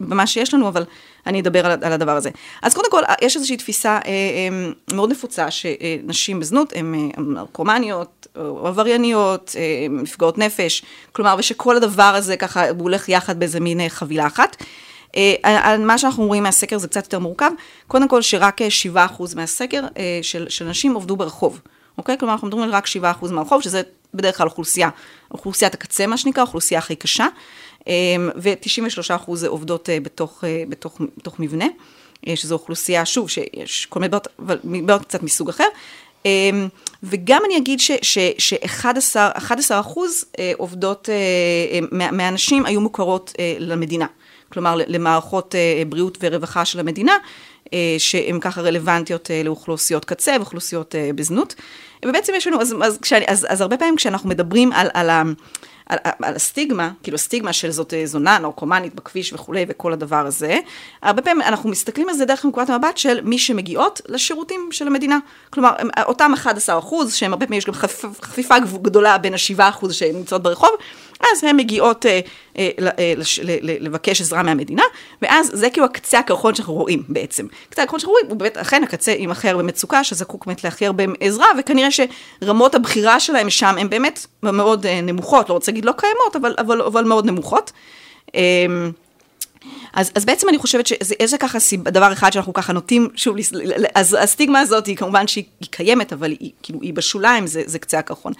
[0.00, 0.84] במה שיש לנו, אבל
[1.26, 2.30] אני אדבר על, על הדבר הזה.
[2.62, 8.26] אז קודם כל, יש איזושהי תפיסה אה, אה, מאוד נפוצה, שנשים בזנות הן אה, נרקומניות,
[8.64, 13.88] עברייניות, אה, נפגעות נפש, כלומר, ושכל הדבר הזה ככה, הוא הולך יחד באיזה מין אה,
[13.88, 14.56] חבילה אחת.
[15.16, 17.50] אה, על מה שאנחנו רואים מהסקר זה קצת יותר מורכב.
[17.88, 18.68] קודם כל שרק אה,
[19.16, 21.60] 7% מהסקר אה, של, של נשים עובדו ברחוב,
[21.98, 22.18] אוקיי?
[22.18, 23.82] כלומר, אנחנו מדברים על רק 7% מהרחוב, שזה
[24.14, 24.88] בדרך כלל אוכלוסייה,
[25.30, 27.26] אוכלוסיית הקצה, מה שנקרא, אוכלוסייה הכי קשה,
[27.88, 27.92] אה,
[28.36, 31.66] ו-93% זה עובדות אה, בתוך, אה, בתוך, בתוך מבנה,
[32.28, 35.64] אה, שזו אוכלוסייה, שוב, שיש כל מיני בעיות, אבל בעיות קצת מסוג אחר.
[36.26, 36.50] אה,
[37.02, 39.16] וגם אני אגיד ש-11
[39.80, 41.14] אחוז אה, עובדות, אה,
[41.72, 44.06] אה, מה- מהנשים היו מוכרות אה, למדינה.
[44.52, 47.16] כלומר למערכות אה, בריאות ורווחה של המדינה,
[47.72, 51.54] אה, שהן ככה רלוונטיות אה, לאוכלוסיות קצה ואוכלוסיות בזנות.
[52.04, 55.10] ובעצם יש לנו, אז, אז, כשאני, אז, אז הרבה פעמים כשאנחנו מדברים על, על,
[55.86, 60.58] על, על הסטיגמה, כאילו הסטיגמה של זאת זונה, נרקומנית בכביש וכולי, וכל הדבר הזה,
[61.02, 65.18] הרבה פעמים אנחנו מסתכלים על זה דרך נקודת המבט של מי שמגיעות לשירותים של המדינה.
[65.50, 65.70] כלומר,
[66.06, 67.74] אותם 11 אחוז, שהם הרבה פעמים יש גם
[68.22, 70.70] חפיפה גדולה בין ה-7 אחוז שנמצאות ברחוב,
[71.20, 72.20] אז הן מגיעות אה,
[72.58, 74.82] אה, אה, לש, ל, ל, לבקש עזרה מהמדינה,
[75.22, 77.46] ואז זה כאילו הקצה הקרחון שאנחנו רואים בעצם.
[77.70, 80.86] קצה הקרחון שאנחנו רואים הוא באמת אכן הקצה עם הכי הרבה מצוקה, שזקוק באמת להכי
[80.86, 85.84] הרבה עזרה, וכנראה שרמות הבחירה שלהם שם הן באמת מאוד אה, נמוכות, לא רוצה להגיד
[85.84, 87.72] לא קיימות, אבל, אבל, אבל מאוד נמוכות.
[88.34, 88.40] אה,
[89.92, 93.36] אז, אז בעצם אני חושבת שזה ככה סיב, דבר אחד שאנחנו ככה נוטים, שוב,
[93.94, 97.98] אז הסטיגמה הזאת היא כמובן שהיא קיימת, אבל היא, כאילו, היא בשוליים, זה, זה קצה
[97.98, 98.32] הקרחון.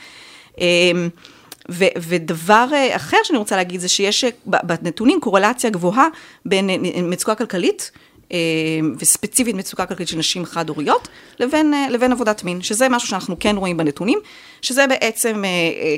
[1.70, 6.08] ו, ודבר אה, אחר שאני רוצה להגיד זה שיש אה, בנתונים קורלציה גבוהה
[6.44, 7.90] בין אה, מצוקה כלכלית,
[8.98, 11.08] וספציפית מצוקה כלכלית של נשים חד-הוריות,
[11.40, 14.18] לבין, לבין עבודת מין, שזה משהו שאנחנו כן רואים בנתונים,
[14.62, 15.42] שזה בעצם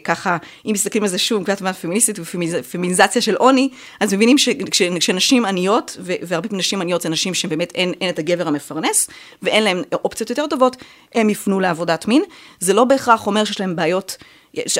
[0.04, 3.68] ככה, אם מסתכלים על זה שוב, מבחינת מבט פמיניסטית ופמיניזציה של עוני,
[4.00, 9.10] אז מבינים שכשנשים עניות, והרבה נשים עניות זה נשים שבאמת אין, אין את הגבר המפרנס,
[9.42, 10.76] ואין להם אופציות יותר טובות,
[11.14, 12.22] הם יפנו לעבודת מין.
[12.60, 14.16] זה לא בהכרח אומר שיש להם בעיות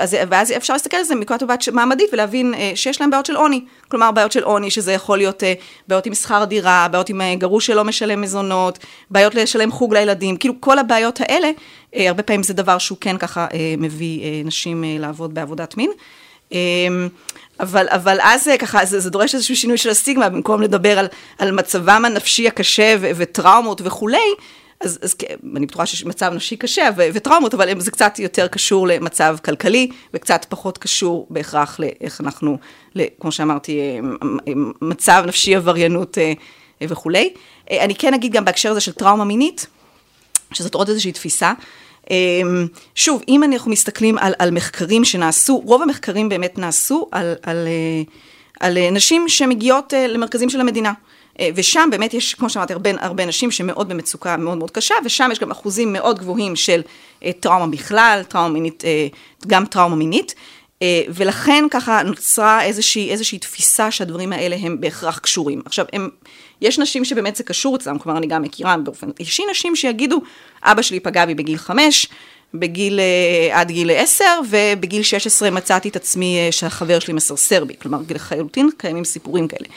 [0.01, 3.37] אז, ואז אפשר להסתכל על זה מנקודת מבט מעמדית ולהבין אה, שיש להם בעיות של
[3.37, 3.65] עוני.
[3.89, 5.55] כלומר, בעיות של עוני, שזה יכול להיות אה,
[5.89, 8.79] בעיות עם שכר דירה, בעיות עם אה, גרוש שלא משלם מזונות,
[9.11, 11.51] בעיות לשלם חוג לילדים, כאילו כל הבעיות האלה,
[11.97, 15.77] אה, הרבה פעמים זה דבר שהוא כן ככה אה, מביא אה, נשים אה, לעבוד בעבודת
[15.77, 15.91] מין.
[16.53, 16.59] אה,
[17.61, 21.07] אבל, אבל אז אה, ככה, זה, זה דורש איזשהו שינוי של הסטיגמה, במקום לדבר על,
[21.39, 24.35] על מצבם הנפשי הקשה ו, וטראומות וכולי,
[24.81, 25.15] אז, אז
[25.57, 29.89] אני בטוחה שיש מצב נפשי קשה ו- וטראומות, אבל זה קצת יותר קשור למצב כלכלי,
[30.15, 32.59] וקצת פחות קשור בהכרח לאיך אנחנו,
[33.21, 34.01] כמו שאמרתי, אה,
[34.83, 36.33] מצב נפשי, עבריינות אה,
[36.83, 37.33] וכולי.
[37.71, 39.67] אה, אני כן אגיד גם בהקשר הזה של טראומה מינית,
[40.53, 41.53] שזאת עוד איזושהי תפיסה.
[42.95, 47.69] שוב, אם אנחנו מסתכלים על, על מחקרים שנעשו, רוב המחקרים באמת נעשו על, על,
[48.61, 50.93] על נשים שמגיעות למרכזים של המדינה.
[51.41, 55.29] אה, ושם באמת יש, כמו שאמרתי, הרבה, הרבה נשים שמאוד במצוקה מאוד מאוד קשה, ושם
[55.33, 56.81] יש גם אחוזים מאוד גבוהים של
[57.25, 59.07] אה, טראומה בכלל, טראומה מינית, אה,
[59.47, 60.35] גם טראומה מינית.
[61.09, 65.63] ולכן ככה נוצרה איזושהי, איזושהי תפיסה שהדברים האלה הם בהכרח קשורים.
[65.65, 66.09] עכשיו, הם,
[66.61, 70.21] יש נשים שבאמת זה קשור אצלם, כלומר אני גם מכירה באופן אישי נשים שיגידו,
[70.63, 72.07] אבא שלי פגע בי בגיל חמש,
[72.55, 73.01] בגיל,
[73.53, 79.05] עד גיל עשר, ובגיל 16 מצאתי את עצמי שהחבר שלי מסרסר בי, כלומר לחלוטין קיימים
[79.05, 79.69] סיפורים כאלה.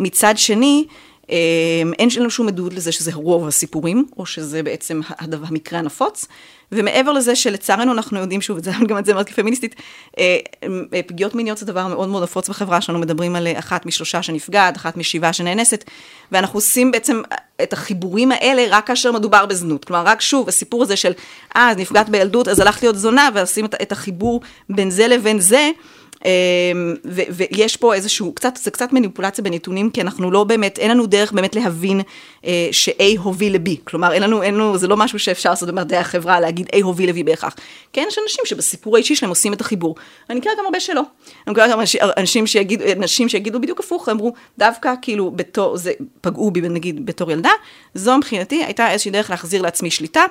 [0.00, 0.86] מצד שני,
[1.30, 6.26] אמ, אין לנו שום עדות לזה שזה רוב הסיפורים, או שזה בעצם הדבר, המקרה הנפוץ.
[6.72, 9.74] ומעבר לזה שלצערנו אנחנו יודעים, שוב, גם את זה אמרתי כפמיניסטית,
[10.18, 14.22] אה, אה, פגיעות מיניות זה דבר מאוד מאוד נפוץ בחברה שלנו, מדברים על אחת משלושה
[14.22, 15.84] שנפגעת, אחת משבעה שנאנסת,
[16.32, 17.22] ואנחנו עושים בעצם
[17.62, 19.84] את החיבורים האלה רק כאשר מדובר בזנות.
[19.84, 21.12] כלומר, רק שוב, הסיפור הזה של,
[21.56, 25.70] אה, נפגעת בילדות, אז הלכת להיות זונה, ועושים את החיבור בין זה לבין זה.
[26.24, 31.06] אמ, ויש פה איזשהו, קצת, זה קצת מניפולציה בנתונים, כי אנחנו לא באמת, אין לנו
[31.06, 32.00] דרך באמת להבין
[32.44, 33.70] אה, ש-A הוביל ל-B.
[33.84, 37.10] כלומר, אין לנו, אין לנו, זה לא משהו שאפשר לעשות במדעי החברה, להגיד A הוביל
[37.10, 37.56] ל-B בהכרח.
[37.92, 39.94] כן, יש אנשים שבסיפור האישי שלהם עושים את החיבור.
[40.30, 41.02] אני מכירה גם הרבה שלא.
[41.46, 41.80] אני מכירה גם
[42.16, 47.30] אנשים שיגידו, אנשים שיגידו בדיוק הפוך, אמרו, דווקא כאילו בתור, זה, פגעו בי נגיד בתור
[47.30, 47.52] ילדה,
[47.94, 50.24] זו מבחינתי הייתה איזושהי דרך להחזיר לעצמי שליטה.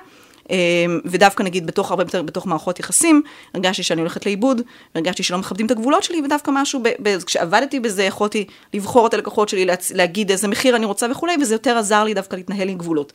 [0.49, 3.21] אמ, ודווקא נגיד בתוך הרבה יותר, בתוך מערכות יחסים,
[3.53, 4.62] הרגשתי שאני הולכת לאיבוד,
[4.95, 9.13] הרגשתי שלא מכבדים את הגבולות שלי, ודווקא משהו, ב, ב, כשעבדתי בזה יכולתי לבחור את
[9.13, 12.69] הלקוחות שלי, להצ, להגיד איזה מחיר אני רוצה וכולי, וזה יותר עזר לי דווקא להתנהל
[12.69, 13.13] עם גבולות.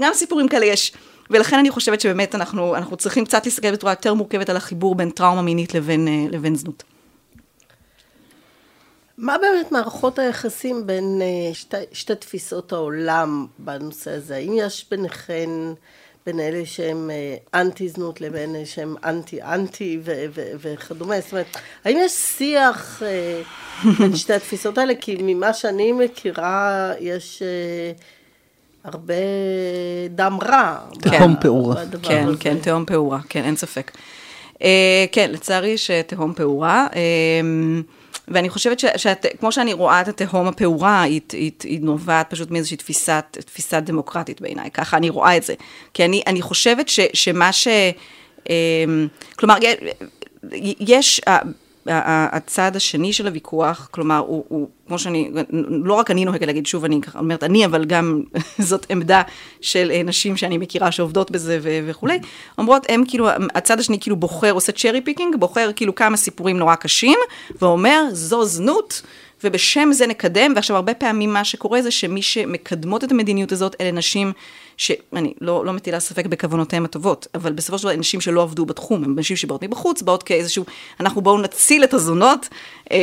[0.00, 0.92] גם סיפורים כאלה יש.
[1.30, 5.10] ולכן אני חושבת שבאמת אנחנו, אנחנו צריכים קצת להסתכל בצורה יותר מורכבת על החיבור בין
[5.10, 6.82] טראומה מינית לבין, אה, לבין זנות.
[9.18, 14.36] מה באמת מערכות היחסים בין אה, שתי, שתי תפיסות העולם בנושא הזה?
[14.36, 15.50] האם יש ביניכן
[16.26, 19.98] בין אלה שהם אה, אנטי זנות לבין אלה שהם אנטי אנטי
[20.34, 23.42] וכדומה, זאת אומרת, האם יש שיח אה,
[23.98, 24.92] בין שתי התפיסות האלה?
[25.00, 27.92] כי ממה שאני מכירה יש אה,
[28.84, 29.14] הרבה
[30.10, 30.78] דם רע.
[31.00, 31.82] תהום פעורה.
[32.02, 33.90] כן, כן, תהום פעורה, כן, אין ספק.
[35.12, 36.86] כן, לצערי יש תהום פעורה.
[38.28, 43.24] ואני חושבת שכמו שאני רואה את התהום הפעורה, היא, היא, היא נובעת פשוט מאיזושהי תפיסת,
[43.46, 45.54] תפיסת דמוקרטית בעיניי, ככה אני רואה את זה.
[45.94, 47.68] כי אני, אני חושבת ש, שמה ש...
[48.50, 49.56] אמ, כלומר,
[50.80, 51.20] יש,
[51.86, 55.30] הצד השני של הוויכוח, כלומר, הוא, הוא, כמו שאני,
[55.68, 58.22] לא רק אני נוהגת להגיד, שוב, אני אומרת אני, אבל גם
[58.58, 59.22] זאת עמדה
[59.60, 62.18] של אה, נשים שאני מכירה שעובדות בזה ו- וכולי,
[62.58, 66.74] אומרות, הם כאילו, הצד השני כאילו בוחר, עושה cherry picking, בוחר כאילו כמה סיפורים נורא
[66.74, 67.18] קשים,
[67.62, 69.02] ואומר, זו זנות.
[69.44, 73.90] ובשם זה נקדם, ועכשיו הרבה פעמים מה שקורה זה שמי שמקדמות את המדיניות הזאת אלה
[73.90, 74.32] נשים
[74.76, 79.04] שאני לא, לא מטילה ספק בכוונותיהן הטובות, אבל בסופו של דבר נשים שלא עבדו בתחום,
[79.04, 80.64] הן נשים שבאות מבחוץ, באות כאיזשהו,
[81.00, 82.48] אנחנו בואו נציל את הזונות,
[82.92, 82.98] אה,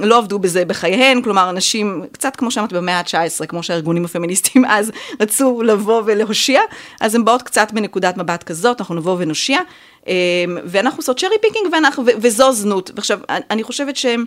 [0.00, 4.92] לא עבדו בזה בחייהן, כלומר אנשים, קצת כמו שאמרתי במאה ה-19, כמו שהארגונים הפמיניסטיים אז
[5.20, 6.60] רצו לבוא ולהושיע,
[7.00, 9.58] אז הן באות קצת בנקודת מבט כזאת, אנחנו נבוא ונושיע,
[10.08, 10.14] אה,
[10.64, 12.90] ואנחנו עושות cherry picking, ואנחנו, ו- וזו זנות.
[12.94, 14.24] ועכשיו, אני חושבת שהם...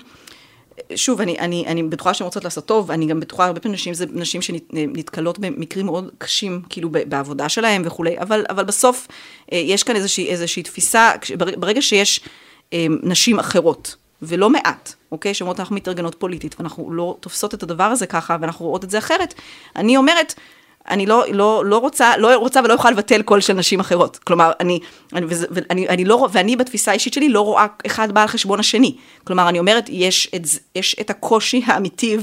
[0.96, 3.94] שוב, אני, אני, אני בטוחה שהן רוצות לעשות טוב, אני גם בטוחה, הרבה פעמים נשים
[3.94, 9.08] זה נשים שנתקלות במקרים מאוד קשים, כאילו בעבודה שלהם וכולי, אבל, אבל בסוף
[9.54, 12.20] אה, יש כאן איזושהי, איזושהי תפיסה, ברגע שיש
[12.74, 15.34] אה, נשים אחרות, ולא מעט, אוקיי?
[15.34, 18.98] שאומרות אנחנו מתארגנות פוליטית, ואנחנו לא תופסות את הדבר הזה ככה, ואנחנו רואות את זה
[18.98, 19.34] אחרת,
[19.76, 20.34] אני אומרת,
[20.90, 24.18] אני לא, לא, לא רוצה, לא רוצה ולא יכולה לבטל קול של נשים אחרות.
[24.18, 24.80] כלומר, אני,
[25.14, 28.96] אני, ואני, אני לא, ואני בתפיסה האישית שלי לא רואה אחד בא על חשבון השני.
[29.24, 30.42] כלומר, אני אומרת, יש את,
[30.76, 32.18] יש את הקושי האמיתי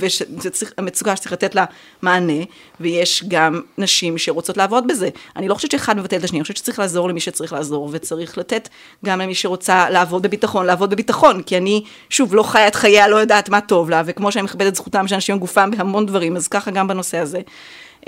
[0.79, 1.65] והמצוקה שצריך לתת לה
[2.03, 2.43] מענה,
[2.81, 5.09] ויש גם נשים שרוצות לעבוד בזה.
[5.37, 8.39] אני לא חושבת שאחד מבטל את השני, אני חושבת שצריך לעזור למי שצריך לעזור, וצריך
[8.39, 8.69] לתת
[9.05, 13.17] גם למי שרוצה לעבוד בביטחון, לעבוד בביטחון, כי אני, שוב, לא חיה את חייה, לא
[13.17, 16.71] יודעת מה טוב לה, וכמו שאני מכבדת זכותם של אנשים גופם בהמון דברים, אז ככה
[16.71, 17.41] גם בנושא הזה.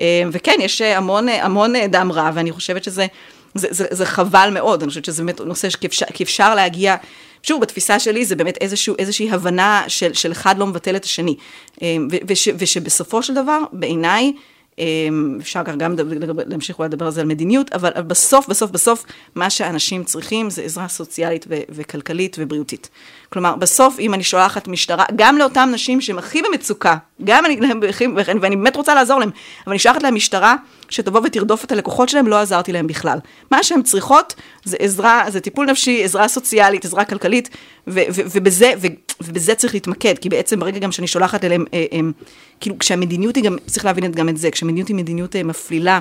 [0.01, 3.07] אה, וכן, יש המון, המון דם רע, ואני חושבת שזה
[3.55, 6.97] זה, זה, זה חבל מאוד, אני חושבת שזה באמת נושא שכאפשר, אפשר להגיע,
[7.43, 11.37] שוב, בתפיסה שלי זה באמת איזשהו, איזושהי הבנה של, של אחד לא מבטל את השני.
[11.83, 11.97] אה,
[12.29, 14.33] וש, ושבסופו של דבר, בעיניי, אמ,
[15.41, 15.95] אפשר כך גם
[16.47, 20.63] להמשיך אולי לדבר על זה על מדיניות, אבל בסוף, בסוף, בסוף, מה שאנשים צריכים זה
[20.63, 22.91] עזרה סוציאלית ו- וכלכלית ובריאותית.
[23.33, 27.61] כלומר, בסוף, אם אני שולחת משטרה, גם לאותן נשים שהן הכי במצוקה, גם אני,
[28.17, 29.31] ואני באמת רוצה לעזור להן,
[29.65, 30.57] אבל אני שולחת להן משטרה
[30.89, 33.19] שתבוא ותרדוף את הלקוחות שלהם, לא עזרתי להם בכלל.
[33.51, 34.35] מה שהן צריכות
[34.65, 37.49] זה עזרה, זה טיפול נפשי, עזרה סוציאלית, עזרה כלכלית,
[37.89, 41.87] ו- ו- ובזה, ו- ובזה צריך להתמקד, כי בעצם ברגע גם שאני שולחת אליהם, אה,
[41.93, 41.99] אה,
[42.61, 46.01] כאילו כשהמדיניות היא גם, צריך להבין גם את זה, כשהמדיניות היא מדיניות אה, מפלילה,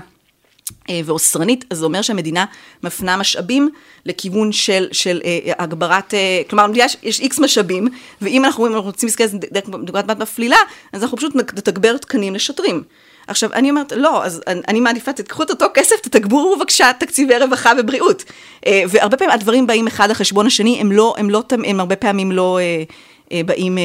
[0.90, 2.46] אה, ואוסרנית, אז זה אומר שהמדינה
[2.84, 3.70] מפנה משאבים
[4.06, 7.88] לכיוון של, של אה, הגברת, אה, כלומר, יש, יש איקס משאבים,
[8.22, 10.58] ואם אנחנו רוצים להסתכל על זה דרך דוגמת מפלילה,
[10.94, 12.84] אז אנחנו פשוט נתגבר תקנים לשוטרים.
[13.28, 17.38] עכשיו, אני אומרת, לא, אז אני, אני מעדיפה, תקחו את אותו כסף, תתגברו בבקשה תקציבי
[17.40, 18.24] רווחה ובריאות.
[18.66, 21.96] אה, והרבה פעמים הדברים באים אחד על חשבון השני, הם לא, הם לא, הם הרבה
[21.96, 22.84] פעמים לא אה,
[23.32, 23.84] אה, באים, אה,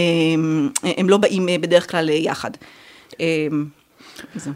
[0.96, 2.50] הם לא באים אה, בדרך כלל אה, יחד.
[3.20, 3.26] אה,
[4.34, 4.52] זהו.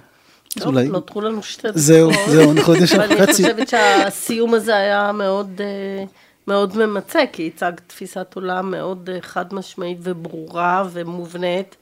[0.58, 0.88] טוב, אולי...
[0.88, 1.80] נותרו לנו שתי דקות.
[1.80, 3.44] זהו, זהו, אנחנו יודעים שאנחנו חצי...
[3.44, 6.04] אני חושבת שהסיום הזה היה מאוד, אה,
[6.46, 11.76] מאוד ממצה, כי הצגת תפיסת עולם מאוד אה, חד משמעית וברורה ומובנית.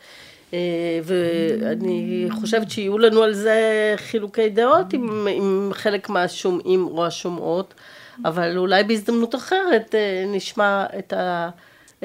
[0.55, 0.59] אה,
[1.05, 7.75] ואני חושבת שיהיו לנו על זה חילוקי דעות עם, עם חלק מהשומעים או השומעות,
[8.25, 9.95] אבל אולי בהזדמנות אחרת
[10.27, 11.51] נשמע את ה...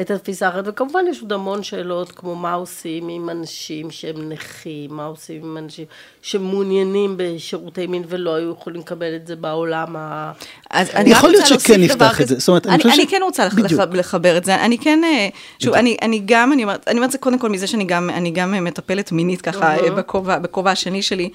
[0.01, 4.95] את התפיסה האחרת, וכמובן יש עוד המון שאלות, כמו מה עושים עם אנשים שהם נכים,
[4.95, 5.86] מה עושים עם אנשים
[6.21, 10.31] שמעוניינים בשירותי מין ולא היו יכולים לקבל את זה בעולם ה...
[10.69, 13.47] אז אני יכול להיות שכן נפתח את זה, זאת אומרת, אני, אני, אני כן רוצה.
[13.93, 15.27] לחבר את זה, אני כן, אה,
[15.60, 19.12] שוב, אני, גם, אני אומרת, אני אומרת זה קודם כל מזה שאני גם, גם מטפלת
[19.12, 21.29] מינית ככה בכובע, בכובע השני שלי,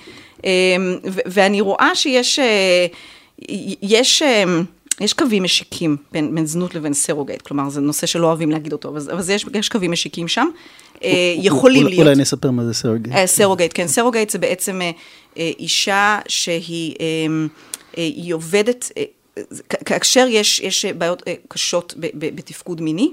[0.45, 0.51] אמ,
[1.05, 2.87] ואני רואה שיש, אה,
[3.83, 4.65] יש, אמ,
[5.03, 8.89] יש קווים משיקים בין, בין זנות לבין surrogate, כלומר זה נושא שלא אוהבים להגיד אותו,
[8.89, 10.49] אבל, אבל יש, יש קווים משיקים שם.
[11.05, 12.07] אה, יכולים להיות.
[12.07, 13.17] אולי נספר מה זה surrogate.
[13.17, 14.91] אה, surrogate, כן, surrogate זה בעצם אה,
[15.37, 16.97] אישה שהיא
[17.97, 18.93] היא עובדת,
[19.85, 23.13] כאשר יש, יש בעיות קשות בתפקוד מיני,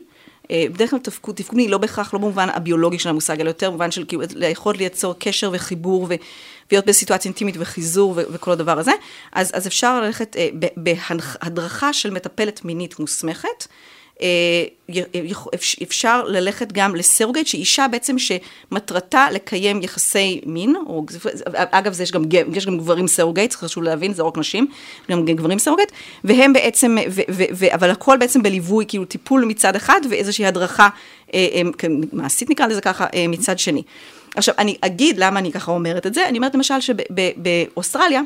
[0.52, 3.92] בדרך כלל תפקוד, תפקוד מיני לא בהכרח, לא במובן הביולוגי של המושג, אלא יותר במובן
[3.92, 6.14] של כאילו היכולת לייצר קשר וחיבור ו,
[6.72, 8.92] להיות בסיטואציה אינטימית וחיזור ו- וכל הדבר הזה,
[9.32, 13.68] אז, אז אפשר ללכת אה, בהדרכה של מטפלת מינית מוסמכת.
[14.22, 14.28] אה,
[15.84, 21.06] אפשר ללכת גם לסרוגייט, שהיא אישה בעצם שמטרתה לקיים יחסי מין, או,
[21.54, 24.68] אגב, זה יש, גם, יש גם גברים סרוגייט, חשוב להבין, זה לא רק נשים,
[25.12, 25.92] גם גברים סרוגייט,
[26.24, 30.90] והם בעצם, ו, ו, ו, אבל הכל בעצם בליווי, כאילו טיפול מצד אחד, ואיזושהי הדרכה
[31.34, 31.62] אה,
[32.12, 33.84] מעשית נקרא לזה ככה, מצד שני.
[34.36, 38.26] עכשיו, אני אגיד למה אני ככה אומרת את זה, אני אומרת למשל שבאוסטרליה, אה,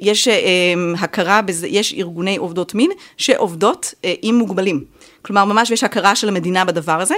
[0.00, 4.84] יש אה, הכרה בזה, יש ארגוני עובדות מין שעובדות אה, עם מוגבלים.
[5.22, 7.14] כלומר, ממש יש הכרה של המדינה בדבר הזה,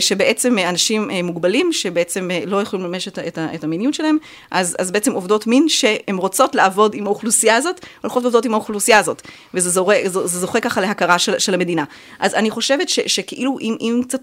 [0.00, 4.18] שבעצם אנשים מוגבלים, שבעצם לא יכולים לממש את, את, את המיניות שלהם,
[4.50, 8.98] אז, אז בעצם עובדות מין שהן רוצות לעבוד עם האוכלוסייה הזאת, הולכות לעבוד עם האוכלוסייה
[8.98, 9.22] הזאת,
[9.54, 11.84] וזה זוכה, זה זוכה ככה להכרה של, של המדינה.
[12.18, 14.20] אז אני חושבת ש, שכאילו אם, אם קצת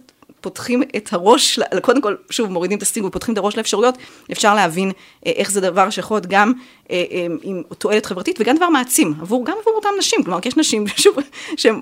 [0.47, 3.97] פותחים את הראש, קודם כל, שוב, מורידים את הסטיגמה ופותחים את הראש לאפשרויות,
[4.31, 4.91] אפשר להבין
[5.25, 6.53] אה, איך זה דבר שיכול להיות גם
[6.91, 10.57] אה, אה, עם תועלת חברתית וגם דבר מעצים, עבור, גם עבור אותן נשים, כלומר, יש
[10.57, 11.15] נשים, שוב,
[11.57, 11.81] שהן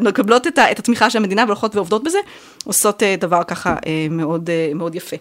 [0.00, 2.18] מקבלות את, את התמיכה של המדינה והולכות ועובדות בזה,
[2.64, 3.76] עושות דבר ככה
[4.10, 5.16] מאוד, מאוד יפה.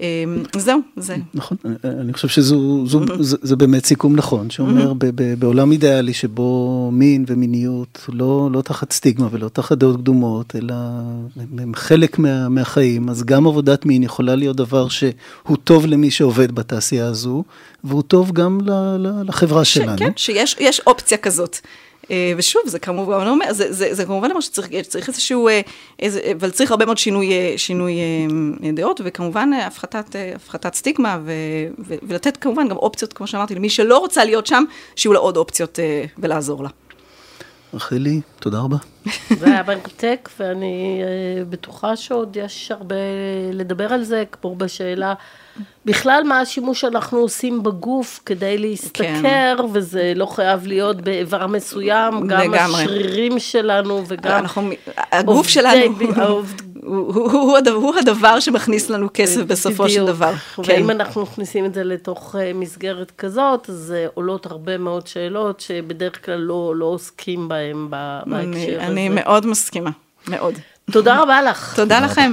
[0.00, 1.16] אמ, זהו, זה.
[1.34, 4.92] נכון, אני חושב שזה באמת סיכום נכון, שאומר
[5.38, 10.74] בעולם אידיאלי שבו מין ומיניות לא, לא תחת סטיגמה ולא תחת דעות קדומות, אלא
[11.58, 17.06] הם חלק מהחיים, אז גם עבודת מין יכולה להיות דבר שהוא טוב למי שעובד בתעשייה
[17.06, 17.44] הזו,
[17.84, 18.58] והוא טוב גם
[19.24, 19.98] לחברה שלנו.
[19.98, 21.56] כן, שיש אופציה כזאת.
[22.10, 25.60] אה, ושוב, זה כמובן, אומר, זה, זה, זה כמובן אומר שצריך צריך איזשהו, אה,
[25.98, 27.96] איזה, אבל צריך הרבה מאוד שינוי, אה, שינוי
[28.74, 31.32] דעות, וכמובן הפחתת, הפחתת סטיגמה, ו,
[31.86, 34.64] ו, ולתת כמובן גם אופציות, כמו שאמרתי, למי שלא רוצה להיות שם,
[34.96, 35.78] שיהיו לה עוד אופציות
[36.18, 36.68] ולעזור לה.
[37.74, 38.76] רחלי, תודה רבה.
[39.40, 41.02] זה היה מרתק, ואני
[41.48, 42.94] בטוחה שעוד יש הרבה
[43.52, 45.14] לדבר על זה, כמו בשאלה
[45.84, 49.64] בכלל מה השימוש שאנחנו עושים בגוף כדי להשתכר, כן.
[49.72, 52.82] וזה לא חייב להיות באיבר מסוים, גם לגמרי.
[52.82, 54.38] השרירים שלנו וגם...
[54.38, 54.70] אנחנו,
[55.12, 56.74] הגוף שלנו העובד...
[56.84, 60.32] הוא, הוא, הוא, הוא, הוא הדבר שמכניס לנו כסף בסופו של דבר.
[60.58, 60.90] ואם כן.
[60.90, 66.24] אנחנו מכניסים את זה לתוך אה, מסגרת כזאת, אז אה, עולות הרבה מאוד שאלות שבדרך
[66.24, 68.86] כלל לא, לא עוסקים בהן בהקשר אני, הזה.
[68.86, 69.90] אני מאוד מסכימה,
[70.28, 70.54] מאוד.
[70.90, 71.76] תודה רבה לך.
[71.76, 72.32] תודה לכם.